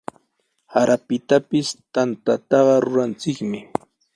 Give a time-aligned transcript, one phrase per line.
[0.71, 3.59] Sarapitapis tantaqa ruranchikmi.